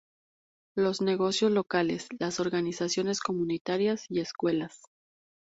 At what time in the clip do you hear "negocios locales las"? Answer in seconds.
1.03-2.39